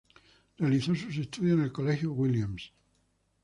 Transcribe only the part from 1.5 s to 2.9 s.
en el Colegio Williams.